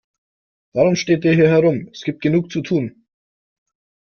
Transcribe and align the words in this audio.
Warum 0.73 0.95
steht 0.95 1.25
ihr 1.25 1.35
hier 1.35 1.49
herum, 1.49 1.89
es 1.93 2.01
gibt 2.01 2.21
genug 2.23 2.51
zu 2.51 2.61
tun. 2.63 3.05